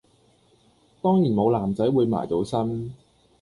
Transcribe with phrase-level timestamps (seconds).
[0.99, 2.91] 當然無男仔會埋到身